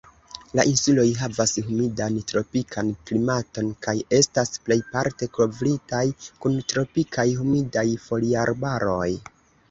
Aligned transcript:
La 0.57 0.63
insuloj 0.67 1.03
havas 1.17 1.51
humidan 1.65 2.15
tropikan 2.29 2.87
klimaton, 3.09 3.69
kaj 3.87 3.93
estas 4.19 4.49
plejparte 4.69 5.27
kovritaj 5.35 5.99
kun 6.45 6.57
tropikaj 6.73 7.27
humidaj 7.43 7.85
foliarbaroj. 8.07 9.11